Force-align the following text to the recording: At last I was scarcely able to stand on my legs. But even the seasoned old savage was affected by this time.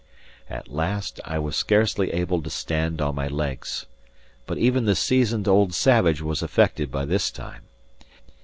At 0.49 0.67
last 0.67 1.19
I 1.25 1.37
was 1.37 1.55
scarcely 1.55 2.11
able 2.11 2.41
to 2.41 2.49
stand 2.49 3.03
on 3.03 3.13
my 3.13 3.27
legs. 3.27 3.85
But 4.47 4.57
even 4.57 4.85
the 4.85 4.95
seasoned 4.95 5.47
old 5.47 5.75
savage 5.75 6.23
was 6.23 6.41
affected 6.41 6.89
by 6.89 7.05
this 7.05 7.29
time. 7.29 7.65